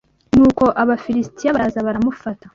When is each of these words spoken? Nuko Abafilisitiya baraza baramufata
Nuko 0.35 0.65
Abafilisitiya 0.81 1.55
baraza 1.55 1.85
baramufata 1.87 2.45